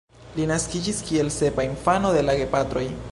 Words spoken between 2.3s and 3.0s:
gepatroj.